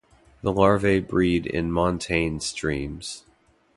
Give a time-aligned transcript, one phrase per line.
[0.41, 3.23] The larvae breed in montane streams.